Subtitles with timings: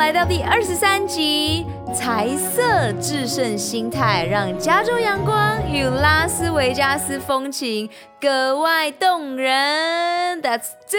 [0.00, 7.86] 来到第二十三集，财色制胜心态，让加州阳光与拉斯维加斯风情
[8.18, 10.40] 格外动人。
[10.40, 10.96] Let's do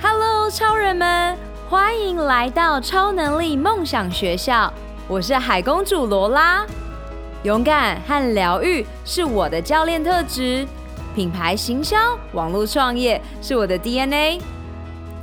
[0.00, 1.36] it！Hello，超人们，
[1.68, 4.72] 欢迎来到超能力梦想学校。
[5.06, 6.64] 我是海公主罗拉。
[7.42, 10.66] 勇敢和疗愈是我的教练特质，
[11.14, 14.40] 品牌行销、网络创业是我的 DNA。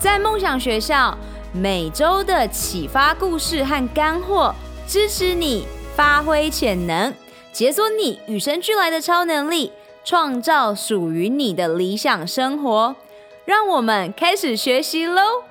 [0.01, 1.15] 在梦想学校，
[1.53, 4.51] 每周的启发故事和干货，
[4.87, 7.13] 支持你发挥潜能，
[7.53, 9.71] 解锁你与生俱来的超能力，
[10.03, 12.95] 创造属于你的理想生活。
[13.45, 15.43] 让我们开始学习喽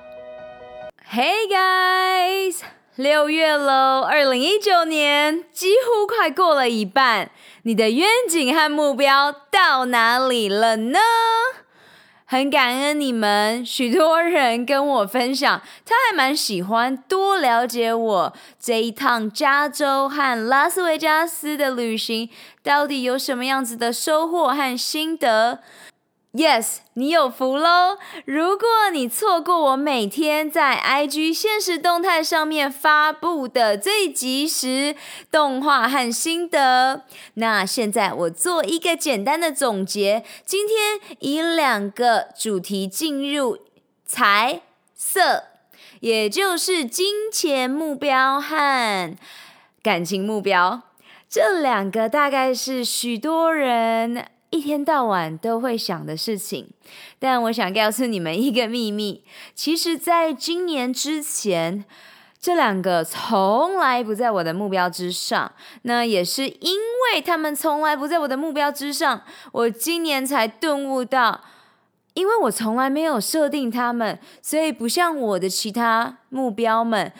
[1.09, 2.57] ！Hey guys，
[2.97, 7.31] 六月喽，二零一九年几乎快过了一半，
[7.63, 10.99] 你的愿景和目标到哪里了呢？
[12.31, 22.29] 很感恩你们，许多人跟我分享，他还蛮喜欢多了解我这一趟加州和拉斯维加斯的旅行，
[22.63, 25.59] 到底有什么样子的收获和心得。
[26.33, 27.97] Yes，你有福喽！
[28.23, 34.95] 如果你错过我每天在 IG 现实动态上面发布的最及时
[35.29, 40.23] 动画和心得，那现在我做一个简单的总结。
[40.45, 43.57] 今天以两个主题进入
[44.05, 44.61] 财
[44.95, 45.43] 色，
[45.99, 49.17] 也就是金钱目标和
[49.83, 50.83] 感情目标，
[51.29, 54.27] 这两个大概是许多人。
[54.51, 56.69] 一天到晚都会想的事情，
[57.17, 59.23] 但我想告诉你们一个秘密，
[59.55, 61.85] 其实在今年之前，
[62.39, 65.51] 这两个从来不在我的目标之上。
[65.83, 66.77] 那也是因
[67.13, 71.41] 为他们从来不在我的目标之上，我今年才顿悟到，
[72.13, 77.13] 因为我从来没有设定他们，所以不像我的其他目标们。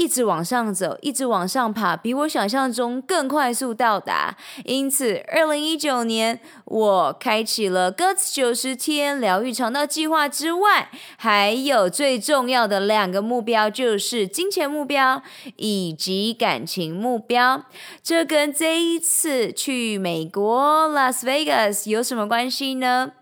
[0.00, 4.34] 一直往上走，一直往上爬，比我想象中更快速到达。
[4.64, 10.88] 因此，二零一九年我开启了 Guts 九十天疗愈肠道计划之外，
[11.18, 15.22] 还有最重要的两个目标，就是金钱目标
[15.56, 17.66] 以及感情目标。
[18.02, 23.12] 这跟这一次去美国拉斯维加斯有什么关系呢？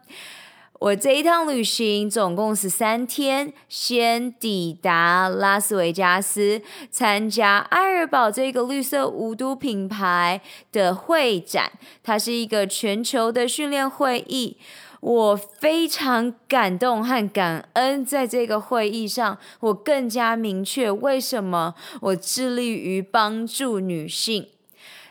[0.80, 10.40] 我这一趟旅行总共十三天，先抵达拉斯维加斯，参加爱尔堡这个绿色无毒品牌
[10.70, 11.72] 的会展，
[12.04, 14.56] 它是一个全球的训练会议。
[15.00, 24.46] 我非常感动和感恩，在这个会议上，我更加明确为什么我致力于帮助女性。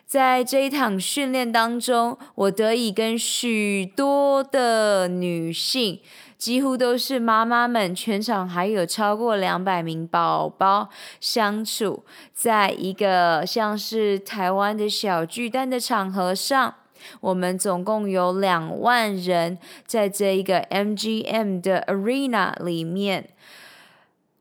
[0.07, 5.99] 在这一场训练当中，我得以跟许多的女性，
[6.37, 10.87] 几乎都是妈妈们，全场还有超过两百名宝宝
[11.19, 16.75] 相处，在一个像是台湾的小巨蛋的场合上，
[17.19, 23.31] 我们总共有两万人在这一个 MGM 的 Arena 里面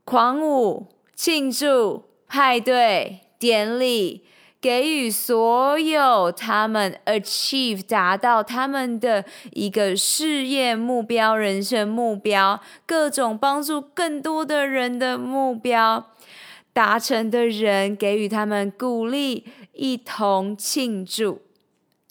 [0.05, 4.23] 狂舞、庆祝、派对、典礼。
[4.59, 16.11] 给予所有他们 achieve 达到他们的一个事业目标、人生目标、各种帮助更多的人的目标
[16.73, 21.41] 达成的人，给予他们鼓励，一同庆祝。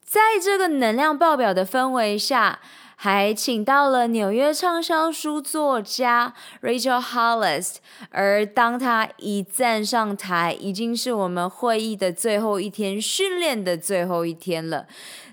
[0.05, 2.61] 在这个能量爆表的氛围下。
[2.99, 7.77] 还请到了纽约畅销书作家 Rachel Hollis，
[8.11, 14.87] 而当他一站上台，已经是我们会议的最后一天，训练的最后一天了。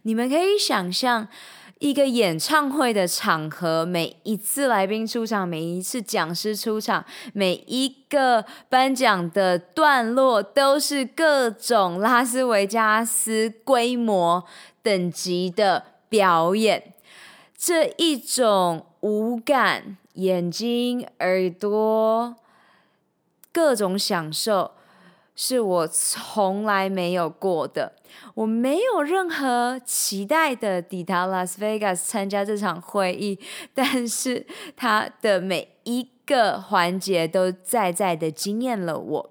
[0.04, 1.30] 你们可以想象，
[1.80, 14.44] 一个演唱会的场合，每一次来宾出场，每一次讲师出场，每一个颁奖的段落，都是各种拉斯维加斯规模
[14.82, 16.93] 等级的表演。
[17.66, 22.36] 这一种五感、眼睛、耳朵，
[23.54, 24.72] 各种享受，
[25.34, 27.94] 是我从来没有过的。
[28.36, 33.40] 我没有任何期待的抵达拉斯维加斯参加这场会议，
[33.74, 34.46] 但是
[34.76, 39.30] 它的每一个环节都在在的惊艳了我。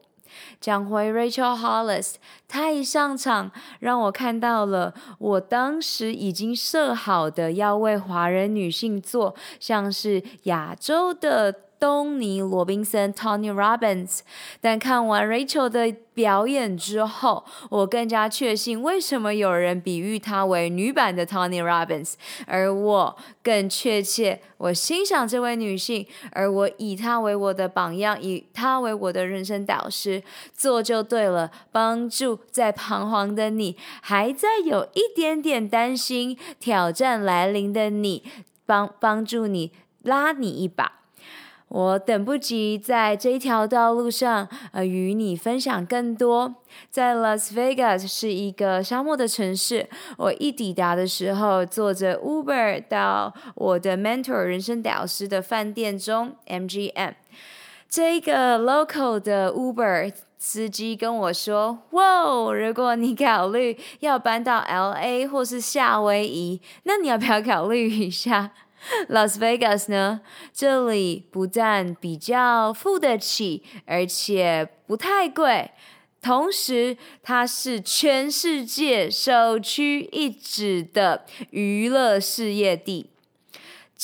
[0.60, 2.14] 讲回 Rachel Hollis，
[2.46, 3.50] 她一上场，
[3.80, 11.52] 让我看到了我当时已经设好的要为华人女性做，像是亚洲的
[11.82, 14.20] 东尼·罗宾森 （Tony Robbins）。
[14.60, 22.12] 但看完 Rachel 的表演之后，我更加确信为什么有人比喻她为女版的 Tony Robbins，
[22.46, 30.22] 而我更确切，我欣赏这位女性，而我以她为我的榜样，以她为我的人生导师，
[30.54, 38.22] 做就对了，帮助在彷徨的你，还在有一点点担心挑战来临的你，
[38.64, 39.72] 帮帮助你。
[40.04, 41.01] 拉你一把，
[41.74, 46.54] 我等不及在这条道路上，呃，与你分享更多。
[46.90, 49.88] 在 Las Vegas 是一个沙漠的城市，
[50.18, 57.14] 我一抵达的时候，坐着 Uber 到我的 mentor 人生导师的饭店中，MGM。
[57.88, 68.50] 这个 local 的 Uber 司机跟我说：“哇，如果你考虑要搬到 LA 或是夏威夷，那你要不要考虑一下？”
[69.08, 70.22] Las Vegas 呢？
[70.52, 75.70] 这里不但比较付得起，而且不太贵，
[76.20, 83.11] 同时它是全世界首屈一指的娱乐事业地。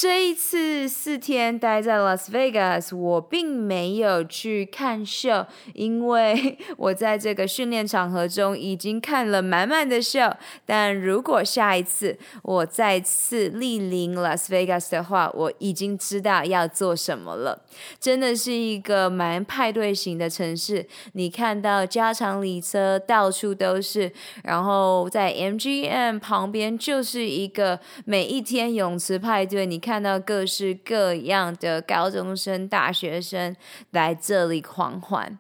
[0.01, 10.21] 这一次四天待在 Las Vegas，我并没有去看秀，因为我在这个训练场合中已经看了满满的秀。
[10.65, 17.65] 但如果下一次我再次莅临 Las Vegas 的话，我已经知道要做什么了。
[17.99, 24.13] 真的是一个蛮派对型的城市，你看到加长礼车到处都是，
[24.45, 29.83] 然后在 MGM 旁边就是一个每一天泳池派对，你。
[29.89, 33.57] 看到各式各样的高中生、大学生
[33.93, 35.39] 来这里狂欢。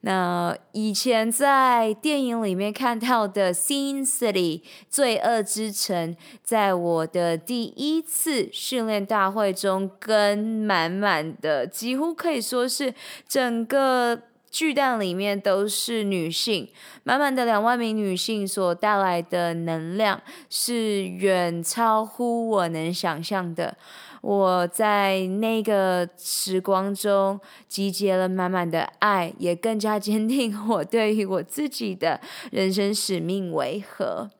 [0.00, 12.92] 那以前在电影里面看到的 Sin City 罪恶之城，在我的第一次训练大会中，跟满满的，几乎可以说是
[13.28, 14.20] 整个
[14.56, 16.66] 巨蛋里面都是女性，
[17.02, 20.18] 满满的两万名女性所带来的能量
[20.48, 23.76] 是远超乎我能想象的。
[24.22, 27.38] 我在那个时光中
[27.68, 32.18] 集结了满满的爱，也更加坚定我对于我自己的
[32.50, 34.30] 人生使命为何。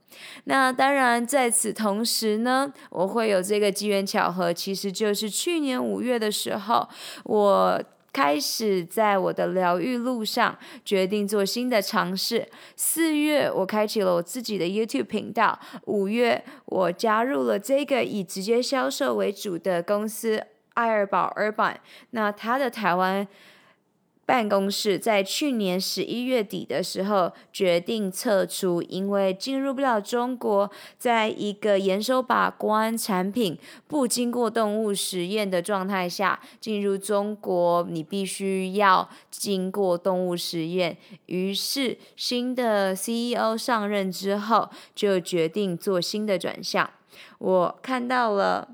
[0.45, 6.89] 那当然，在此同时呢，我会有这个机缘巧合，其实就是去年五月的时候，
[7.25, 7.83] 我。
[8.17, 12.49] 开始在我的疗愈路上，决定做新的尝试。
[12.75, 15.61] 四月，我开启了我自己的 YouTube 频道。
[15.85, 20.43] 五月，我加入了这个以直接销售为主的公司
[20.73, 21.75] 爱尔宝 Urban。
[22.13, 23.29] 那它的台湾。
[24.27, 30.69] 办公室在去年十一月底的时候决定撤出，因为进入不了中国，
[30.99, 33.57] 在一个严守把关、产品
[33.87, 40.99] 不经过动物实验的状态下进入中国，你必须要经过动物实验。
[41.27, 46.91] 于是新的 CEO 上任之后，就决定做新的转向。
[47.39, 48.69] 我看到了。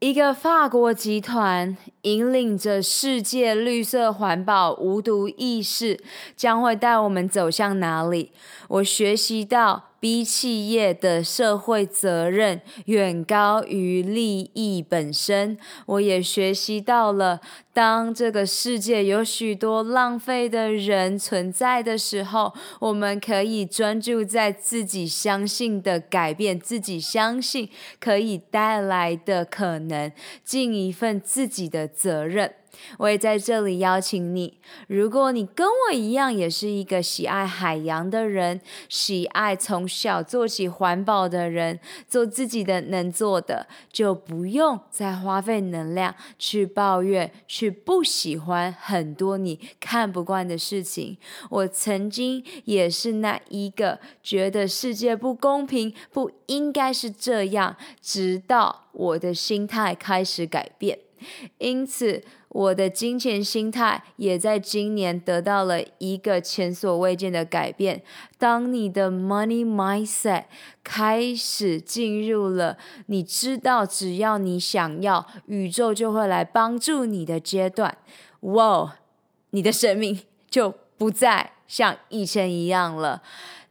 [0.00, 6.00] 一个法国集团引领着世界绿色环保无毒意识，
[6.36, 8.30] 将会带我们走向哪里？
[8.68, 9.87] 我学习到。
[10.00, 15.58] B 企业的社会责任远高于利益本身。
[15.86, 17.40] 我也学习到了，
[17.72, 27.68] 当这个世界有许多浪费的人存在的时候，我们可以专注在自己相信的改变，自己相信
[27.98, 30.12] 可以带来的可能，
[30.44, 32.54] 尽一份自己的责任。
[32.98, 51.18] 我也在这里邀请你，如果你跟我一样，也是一个喜爱海洋的人，喜爱从小做起环保的人，做自己的能做的，就不用再花费能量去抱怨，去不喜欢很多你看不惯的事情。
[51.50, 60.98] 我曾经也是那一个觉得世界不公平，不应该是这样，直到我的心态开始改变。
[61.58, 68.02] 因此，我的金钱心态也在今年得到了一个前所未见的改变。
[68.38, 70.44] 当你的 money mindset
[70.82, 77.98] 开始进入了你知道，只要你想要，宇宙就会来帮助你的阶段，
[78.40, 78.96] 哇，
[79.50, 83.22] 你的生命就不再像以前一样了。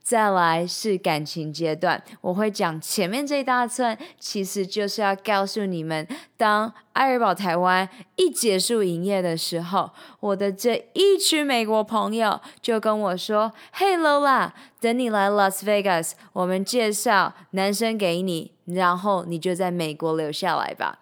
[0.08, 21.00] 再来是感情阶段，我会讲前面这一大串，其实就是要告诉你们，当爱尔宝台湾一结束营业的时候，我的这一群美国朋友就跟我说：“Hey Lola，等你来 Las Vegas，我们介绍男生给你，然后你就在美国留下来吧。”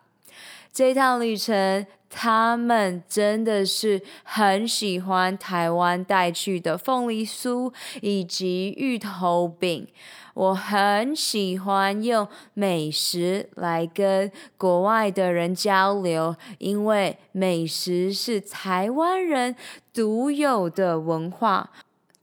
[0.74, 1.86] 这一趟旅程。
[2.18, 9.86] 他们真的是很喜欢台湾带去的凤梨酥以及芋头饼。
[10.34, 19.54] 我很喜欢用美食来跟国外的人交流，因为美食是台湾人
[19.94, 21.70] 独有的文化。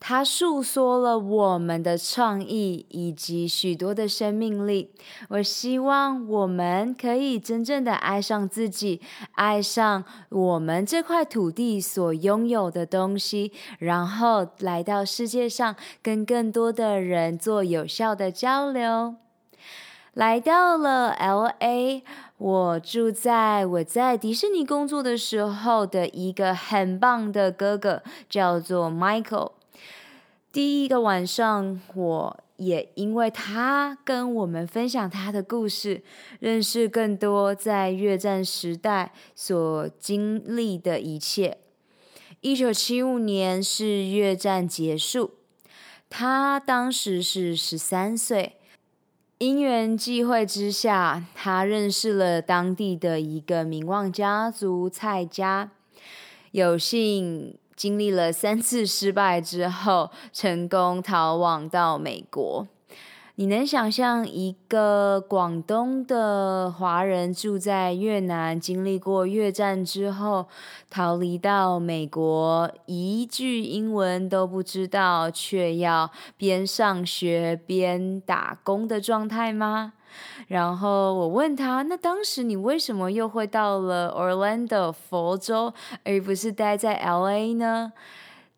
[0.04, 4.90] 它诉说了我们的创意以及许多的生命力。
[5.28, 9.00] 我希望我们可以真正的爱上自己，
[9.36, 19.14] 爱上我们这块土地所拥有的东西，然后来到世界上跟更多的人做有效的交流。
[20.14, 22.02] 来到了 LA，
[22.38, 29.52] 我住在我在迪士尼工作的时候的一个很棒的哥哥，叫做 Michael。
[30.52, 36.02] 第一个晚上，我也因为他跟我们分享他的故事，
[36.40, 41.56] 认识更多在越战时代所经历的一切。
[42.42, 45.30] 一九七五年是越战结束，
[46.10, 48.56] 他当时是十三岁，
[49.38, 55.70] 因缘际会之下，他认识了当地的一个名望家族蔡家，
[56.50, 57.56] 有幸。
[57.74, 62.66] 经历了三次失败之后，成功逃亡到美国。
[63.36, 70.46] 你能想象一个广东的华人住在越南，经历过越战之后，
[70.90, 79.94] 逃离到美国，一句英文都不知道，却要边上学边打工的状态吗？
[80.48, 85.72] 然后我问他：“那当时你为什么又会到了 Orlando 佛州，
[86.04, 87.92] 而不是待在 LA 呢？”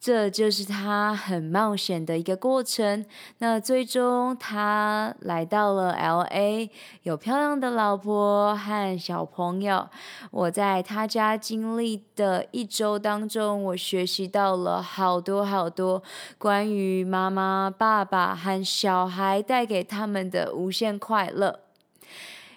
[0.00, 3.06] 这就是他很冒险的一个过程。
[3.38, 6.68] 那最终他来到了 LA，
[7.04, 9.88] 有漂亮的老婆和小朋友。
[10.30, 16.02] 我在他家经历的一周当中，我学习到了好多好多
[16.36, 21.60] 关于妈妈、爸爸和小孩带给他们的无限快乐。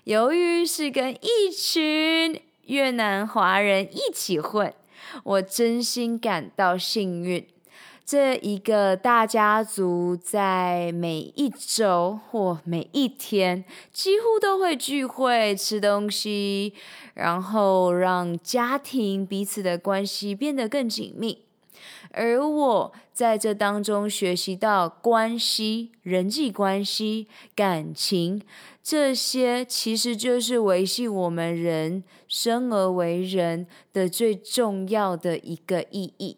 [0.08, 4.74] 由于是跟一群越南华人一起混。
[5.26, 7.46] 我真心感到幸运，
[8.06, 16.74] 这一个大家族在每一周或每一天几乎都会聚会吃东西，
[17.14, 21.44] 然后让家庭彼此的关系变得更紧密。
[22.12, 28.44] 而我在这当中学习到关系、人际关系、感情，
[28.84, 36.38] 这些其实就是维系我们人生而为人的最重要的一个意义。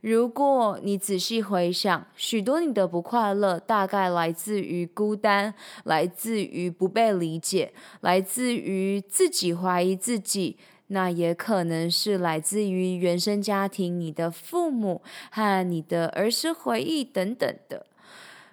[0.00, 5.54] 如果你仔细回想，许多你的不快乐大概来自于孤单，
[5.84, 10.56] 来自于不被理解，来自于自己怀疑自己。
[10.92, 17.86] 那也可能是来自于原生家庭，你的父母和你的儿时回忆等等的，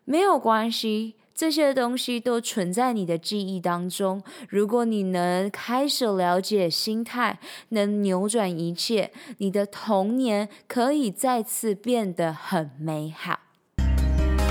[0.06, 4.24] 没有关系，这些东西都存在你的记忆当中。
[4.48, 13.38] 如果你能开始了解心态，能扭转一切，你的童年可以再次变得很美好。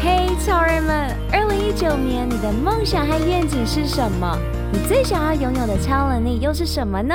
[0.03, 4.39] 嘿，超人们，二零一九年你的梦想和愿景是什么？
[4.71, 7.15] 你最想要拥有的超能力又是什么呢？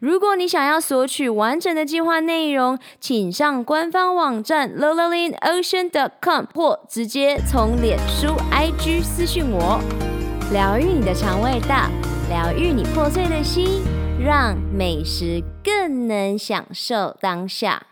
[0.00, 6.34] 如果你想要索取完整的计划内容，请上官方网站 l o l a l i n o c e a n c o
[6.34, 9.80] m 或直接从脸书 IG 私讯我。
[10.52, 11.88] 疗愈你的肠胃道，
[12.28, 13.82] 疗愈你破碎的心，
[14.24, 17.82] 让美食更能享受当下。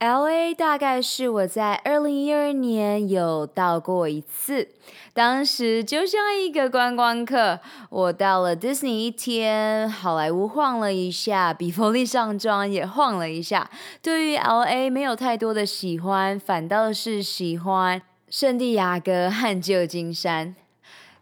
[0.00, 4.68] LA 大概是我在二零一二年有到过一次，
[5.14, 13.70] 当时就像一个观光客，我到了 Disney 一天，好莱坞晃了一下，比佛利山庄也晃了一下。
[14.02, 20.54] 对于 LA 没有太多的喜欢，反倒是喜欢圣地亚哥和旧金山。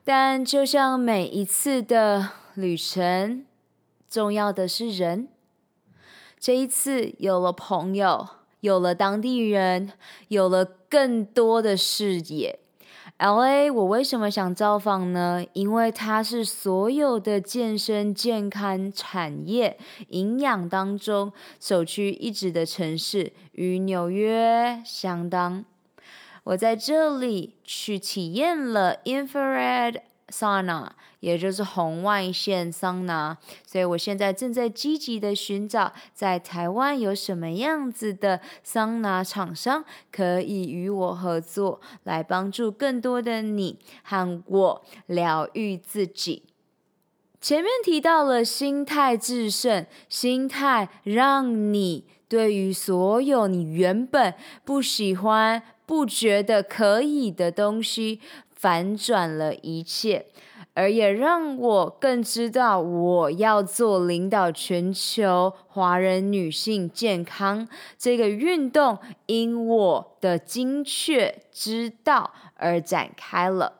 [0.02, 3.44] 但就像每一次的旅程，
[4.10, 5.28] 重要的是人。
[6.40, 8.26] 这一次有了朋友，
[8.62, 9.92] 有了当地人，
[10.28, 12.58] 有了更多的视野。
[13.18, 15.44] LA，我为什么想造访呢？
[15.52, 19.78] 因为它是所有的健身健康产业
[20.08, 25.64] 营养当中首屈一指的城市，与纽约相当。
[26.44, 30.00] 我在这里去体验了 infrared
[30.32, 30.88] sauna，
[31.20, 33.36] 也就是红外线桑拿，
[33.66, 46.44] 所以我现在正在积极的寻找在台湾有什么样子的桑拿厂商可以与我合作，来帮助更多的你和我疗愈自己。
[47.40, 54.34] 前面提到了心态致胜，心态让你对于所有你原本
[54.64, 55.62] 不喜欢。
[55.84, 58.20] 不觉得可以的东西，
[58.62, 60.24] 反转了一切，
[60.72, 67.66] 而也让我更知道我要做领导全球华人女性健康
[67.98, 73.72] 这个运动，因我的精确知道而展开了。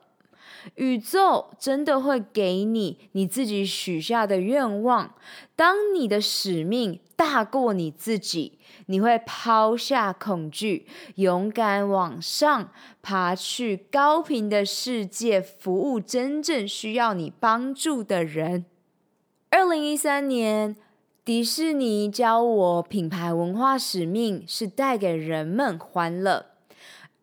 [0.75, 5.15] 宇宙真的会给你你自己许下的愿望，
[5.55, 8.59] 当你的使命大过你自己。
[8.87, 12.69] 你会抛下恐惧，勇敢往上
[13.01, 18.65] 爬去高频的世界，服务真正需要你帮助的人。
[19.51, 20.75] 二零一三年，
[21.23, 26.47] 迪士尼教我品牌文化使命是带给人们欢乐。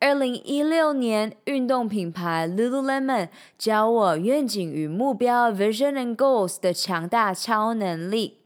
[0.01, 8.39] 二零一六年，运动品牌 Lululemon 教我愿景与目标 （Vision and Goals） 的强大超能力。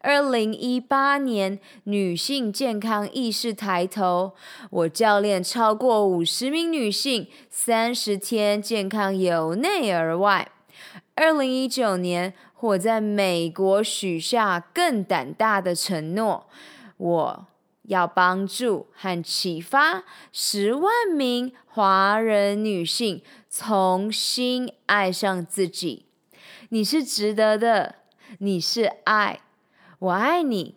[0.00, 4.32] 二零一八年，女性健康意识抬头，
[4.70, 10.50] 我教练超过五十名女性，三十天健康由内而外。
[11.14, 16.48] 二零一九年，我在美国许下更胆大的承诺，
[16.96, 17.46] 我
[17.88, 26.06] 要帮助和启发十万名华人女性重新爱上自己。
[26.68, 27.96] 你是值得的，
[28.38, 29.40] 你是爱。
[29.98, 30.76] 我爱你，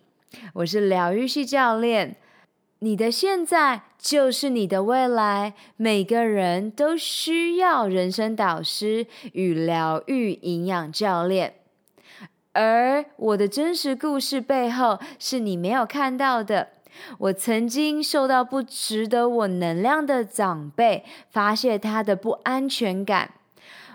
[0.54, 2.16] 我是疗愈系教练。
[2.78, 5.54] 你的现在就是你的未来。
[5.76, 11.56] 每个人都需要人生导师与疗愈营养教练。
[12.54, 16.70] 而我的真实故事背后是你没有看到的。
[17.18, 23.34] 我曾经受到不值得我能量的长辈发泄他的不安全感。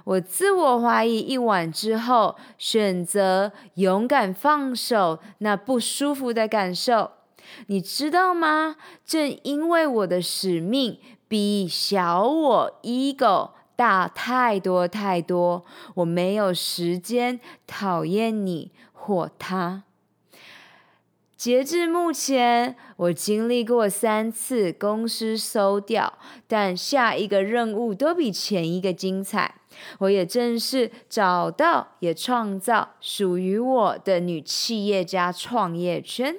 [0.03, 7.11] 我自我怀疑一晚之后，选择勇敢放手那不舒服的感受，
[7.65, 8.77] 你知道吗？
[9.05, 19.83] 正因为我的使命比小我 ego 大太多太多，我没有时间讨厌你或他。
[21.37, 29.53] 截至目前，我经历过三次公司收掉，但下一个任务都比前一个精彩。
[29.99, 36.37] 我也正式找到，也创造属于我的女企业家创业圈。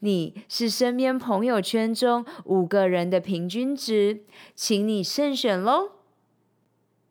[0.00, 5.92] 你是身边朋友圈中五个人的平均值，请你慎选喽。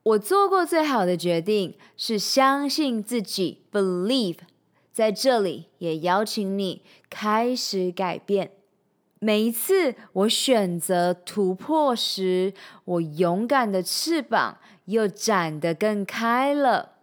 [0.04, 4.38] 我做过最好的决定是相信自己，believe。
[4.96, 8.52] 在这里也邀请你开始改变。
[9.20, 12.54] 每一次我选择突破时，
[12.86, 16.94] 我勇敢的翅膀又展得更开了。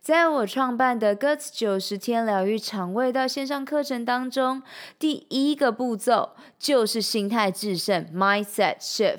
[0.00, 4.62] 在我创办的 Guts 九十天疗愈肠胃道线上课程当中，
[4.96, 9.18] 第一个步骤就是心态制胜 （Mindset Shift）。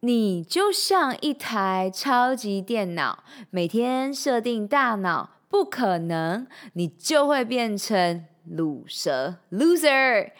[0.00, 10.32] 你就像一台超级电脑，每天设定大脑不可能，你就会变成鲁蛇 （Loser）。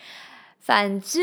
[0.59, 1.20] 反之，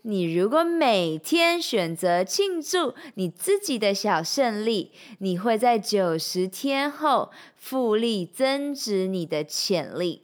[0.00, 10.22] 你如果每天选择庆祝你自己的小胜利，你会在九十天后复利增值你的潜力。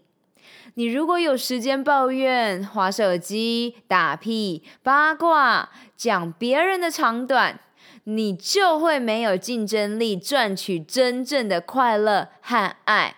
[0.77, 7.61] 你如果有时间抱怨、划手机、打屁、八卦、讲别人的长短，
[8.05, 13.17] 你就会没有竞争力，赚取真正的快乐和爱。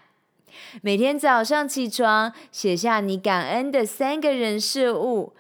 [0.81, 5.35] 每天早上起床，写下你感恩的三个人事物。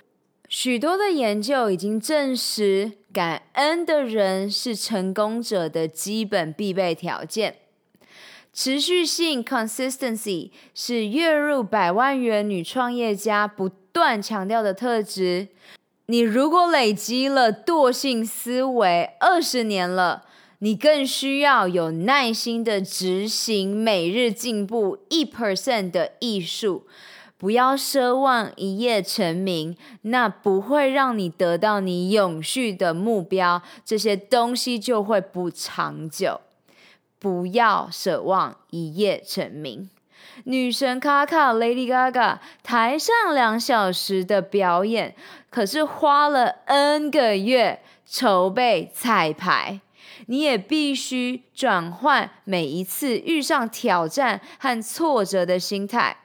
[0.48, 7.56] 许多的研究已经证实，感恩的人是成功者的基本必备条件。
[8.52, 15.48] 持续性 （consistency） 是月入百万元女创业家不断强调的特质。
[16.06, 20.24] 你如果累积了惰性思维二十年了，
[20.58, 26.86] 你更需要有耐心的执行每日进步一 percent 的艺术。
[27.38, 36.40] 不要奢望一夜成名，那不会让你得到你永续的目标，这些东西就会不长久。
[37.18, 39.90] 不要奢望一夜成名。
[40.44, 45.14] 女神卡卡 Lady Gaga 台上两小时的表演，
[45.50, 49.80] 可是花了 N 个月筹备彩排。
[50.26, 56.18] 你也必须转换每一次遇上挑战和挫折的心态。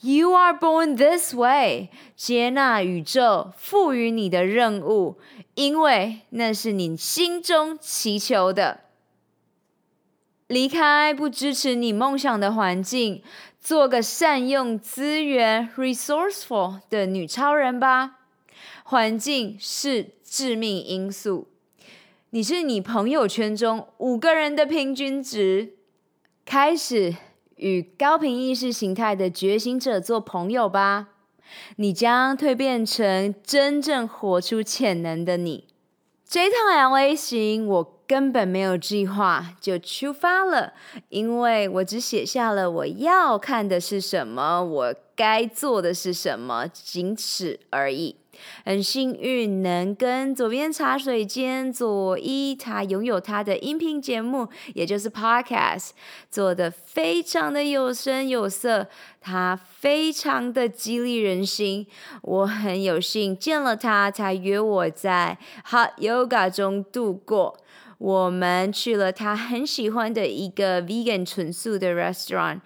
[0.00, 5.18] You are born this way，接纳宇宙赋予你的任务，
[5.54, 8.80] 因为那是你心中祈求的。
[10.48, 13.22] 离开不支持你梦想的环境，
[13.60, 18.18] 做个善用资源 （resourceful） 的女超人吧。
[18.84, 21.48] 环境是致命因素。
[22.30, 25.74] 你是你朋友圈中五个人的平均值。
[26.44, 27.16] 开始
[27.56, 31.08] 与高频意识形态的觉醒者做朋友吧，
[31.74, 35.66] 你将蜕变成真正活出潜能的你。
[36.24, 40.72] 这趟 LA 行，我根本没有计划就出发了，
[41.08, 48.16] 因为我只写下了我要看的是什么，我该做的是什么，仅此而已。
[48.66, 55.92] 很幸运能跟左边茶水间佐伊，他拥有他的音频节目，也就是 Podcast，
[56.30, 58.88] 做得非常的有声有色，
[59.22, 61.86] 他非常的激励人心。
[62.20, 65.38] 我很有幸见了他，才约我在
[65.70, 67.58] Hot Yoga 中度过。
[67.98, 72.60] 我们去了他很喜欢的一个 Vegan 纯素的 Restaurant，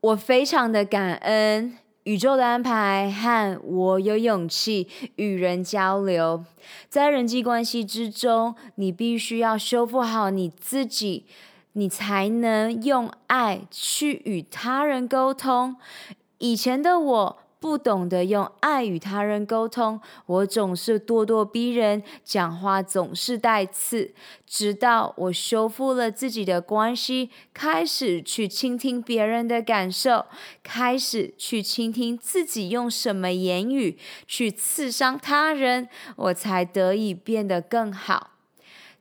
[0.00, 1.76] 我非常的感恩。
[2.04, 6.44] 宇宙的安排和我有勇气与人交流，
[6.88, 11.26] 在人际关系之中，你必须要修复好你自己，
[11.74, 15.76] 你才能用爱去与他人沟通。
[16.38, 17.38] 以前的我。
[17.60, 24.14] 不懂得用爱与他人沟通，我总是咄咄逼人，讲话总是带刺。
[24.46, 30.24] 直到我修复了自己的关系，开始去倾听别人的感受，
[30.62, 38.30] 开始去倾听自己用什么言语去刺伤他人，我才得以变得更好。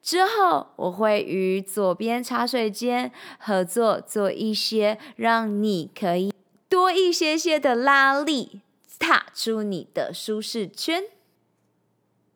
[0.02, 6.34] 之后，我会与左边茶水间合作，做一些让你可以。
[6.70, 8.62] 多一些些的拉力，
[9.00, 11.04] 踏出你的舒适圈。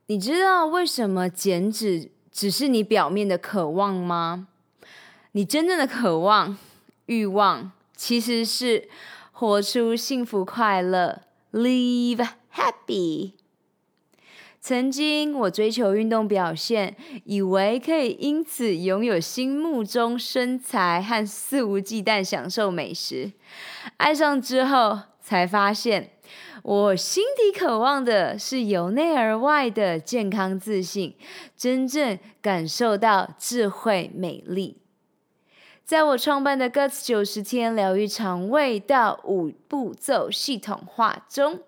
[0.07, 4.47] 你知道为什么减脂只是你表面的渴望吗？
[5.33, 6.57] 你真正的渴望、
[7.05, 8.89] 欲望，其实是
[9.31, 13.33] 活出幸福快乐，Live happy。
[14.63, 16.95] 曾经我追求运动表现，
[17.25, 23.33] 以为可以因此拥有心目中身材和肆无忌惮享受美食。
[23.97, 26.11] 爱上之后，才发现
[26.61, 31.13] 我心底渴望的是由内而外的健康自信，
[31.57, 34.77] 真正感受到智慧美丽。
[35.83, 41.59] 在我创办的 Guts 九十天疗愈肠胃道五步骤系统化中。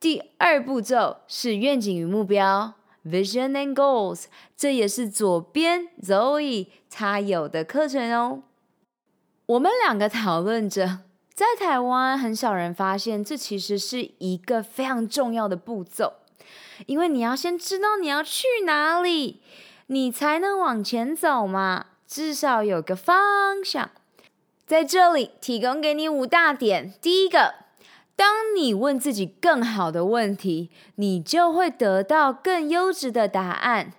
[0.00, 2.72] 第二步骤是愿景与目标
[3.04, 4.24] （Vision and Goals），
[4.56, 8.42] 这也是左边 Zoe 他有的课程哦。
[9.44, 11.00] 我们两个讨论着，
[11.34, 16.14] 在台湾很少人发现，这其实是一个非常重要的步骤，
[16.86, 19.42] 因为你要先知道你要去哪里，
[19.88, 23.90] 你才能往前走嘛，至少有个方向。
[24.64, 27.56] 在这里提供给你五大点，第一个。
[28.20, 33.94] 当你问自己更好的问题，你就会得到更优质的答案。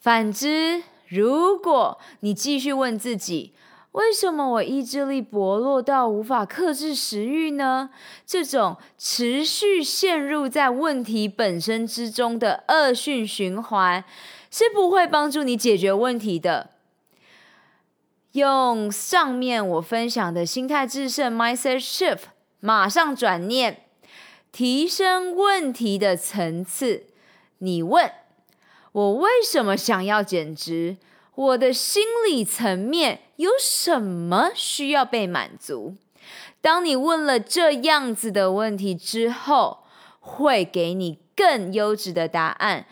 [0.00, 3.52] 反之，如果你继续问自己
[3.92, 7.90] “为什么我意志力薄弱到无法克制食欲呢？”
[8.26, 14.02] 这种持续陷入在问题本身之中的恶性循环，
[14.50, 16.70] 是不会帮助你解决问题的。
[18.32, 22.33] 用上面我分享的心态致胜 （Mindset Shift）。
[22.64, 23.82] 马上转念，
[24.50, 27.04] 提升问题的层次。
[27.58, 28.10] 你问
[28.92, 30.96] 我为什么想要减脂？
[31.34, 35.96] 我的心理层面有什么需要被满足？
[36.62, 39.84] 当你问了这样子的问题之后，
[40.20, 42.86] 会给你更优质的答案。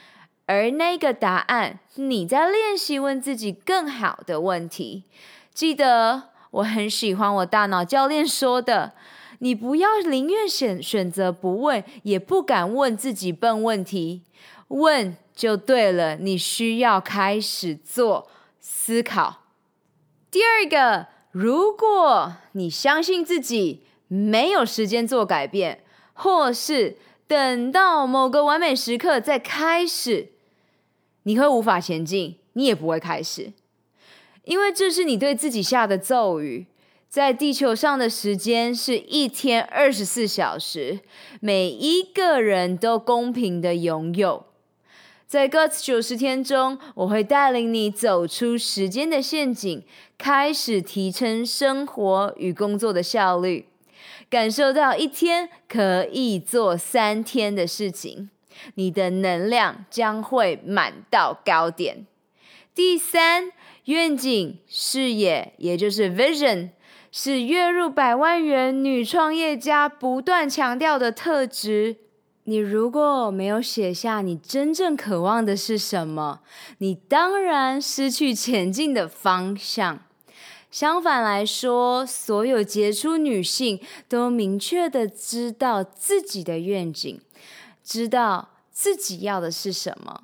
[0.44, 5.04] 而那个答案，你在练习问自己更好的问题。
[5.54, 8.92] 记得，我很喜欢我大脑教练说的。
[9.42, 14.22] 你不要宁愿选选择不问，也不敢问自己笨问题。
[14.68, 19.42] 问就对了，你需要开始做思考。
[20.30, 30.28] 第二个，如果你相信自己没有时间做改变，或是等到某个完美时刻再开始，
[31.24, 33.52] 你会无法前进，你也不会开始，
[34.44, 36.66] 因为这是你对自己下的咒语。
[37.12, 41.00] 在地球上的时间是一天二十四小时，
[41.40, 44.46] 每一个人都公平的拥有。
[45.26, 49.84] 在 GUTS 九十天中，我会带领你走出时间的陷阱，
[50.16, 53.66] 开始提升生活与工作的效率，
[54.30, 58.30] 感受到一天可以做三天的事情，
[58.76, 62.06] 你的能量将会满到高点。
[62.74, 63.52] 第三，
[63.84, 66.70] 愿景视野，也就是 Vision。
[67.14, 71.98] 是月入百万元女创业家不断强调的特质。
[72.44, 76.40] 你如果没有写下你真正渴望的是什么，
[76.78, 80.00] 你当然失去前进的方向。
[80.70, 87.20] 相反来说，所有杰出女性都明确的知道自己的愿景，
[87.84, 90.22] 知道自己要的是什么。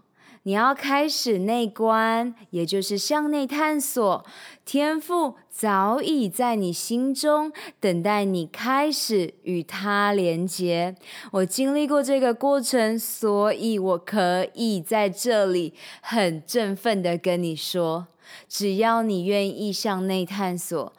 [0.48, 4.24] 你要开始内观，也就是向内探索。
[4.64, 10.96] 天赋早已在你心中，等待你开始与它连接。
[11.32, 18.06] 我经历过这个过程，所以我可以在这里很振奋地跟你说：
[18.48, 20.94] 只要你愿意向内探索，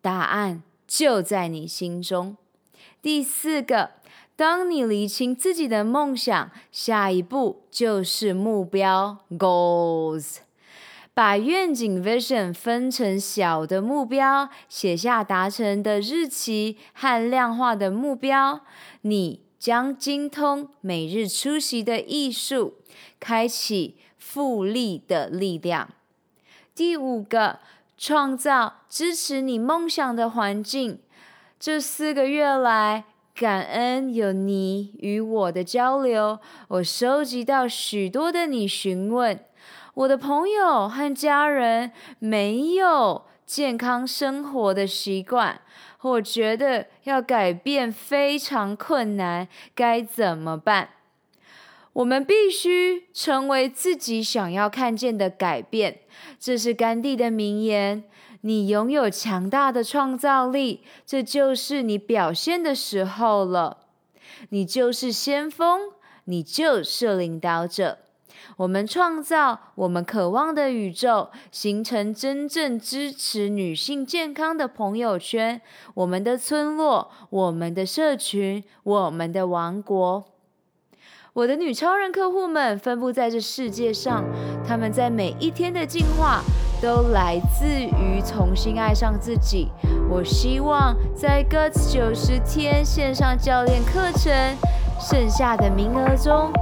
[0.00, 2.38] 答案就在你心中。
[3.02, 3.90] 第四个。
[4.36, 10.36] 当你厘清自己的梦想，下一步就是目标 （goals）。
[11.14, 18.60] 把愿景 （vision） 分成小的目标，写下达成的日期和量化的目标，
[19.00, 22.74] 你将精通每日出席的艺术，
[23.18, 25.88] 开启复利的力量。
[26.74, 27.60] 第五个，
[27.96, 30.98] 创造支持你梦想的环境。
[31.58, 39.38] 这四个月来，感恩有你与我的交流，我收集到许多的你询问。
[39.92, 45.60] 我的朋友和家人没有健康生活的习惯，
[46.00, 50.88] 我觉得要改变非常困难，该怎么办？
[51.92, 55.98] 我们必须成为自己想要看见的改变，
[56.40, 58.04] 这是甘地的名言。
[58.46, 63.78] 你拥有强大的创造力，这就是你表现的时候了。
[64.50, 65.80] 你就是先锋，
[66.26, 67.98] 你就是领导者。
[68.58, 75.60] 我们创造我们渴望的宇宙，形成真正支持女性健康的朋友圈，
[75.94, 80.24] 我们的村落，我们的社群，我们的王国。
[81.32, 84.24] 我的女超人客户们分布在这世界上，
[84.64, 86.44] 她们在每一天的进化。
[86.80, 89.68] 都来自于重新爱上自己。
[90.08, 94.32] 我希望在 GUTS 九十天线上教练课程
[95.00, 96.52] 剩下的名额中，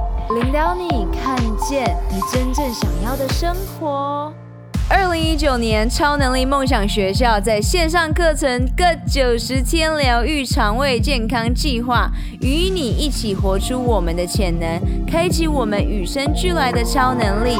[0.41, 4.33] 领导你看见你真正想要的生活。
[4.87, 17.57] 二零一九年超能力梦想学校在线上课程 GUTS 九十天疗愈肠胃健康计划，与你一起活出我们的潜能，开启我们与生俱来的超能力。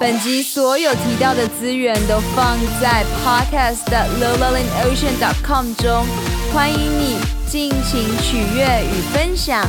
[0.00, 6.06] 本集所有提到的资源都放在 podcast 的 lolalinocean.com 中，
[6.54, 9.62] 欢迎你尽情取悦与分享。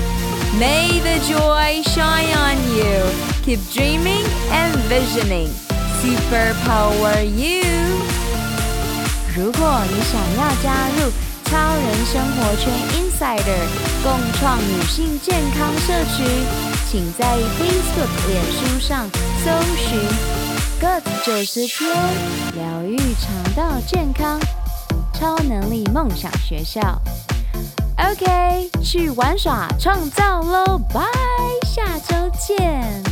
[0.57, 3.11] May the joy shine on you.
[3.43, 5.49] Keep dreaming and visioning.
[6.01, 7.65] Superpower you.
[9.35, 11.11] 如果你想要加入
[11.43, 13.67] 超人生活圈 Insider
[14.01, 16.70] 共创女性健康社区。
[16.91, 19.09] 请在 Facebook、脸书上
[19.45, 19.97] 搜寻
[20.81, 21.89] “Good 九十天
[22.53, 24.37] 疗愈肠道健康
[25.13, 27.01] 超能力梦想学校”。
[27.95, 30.77] OK，去玩耍创造喽！
[30.93, 31.01] 拜，
[31.65, 33.10] 下周见。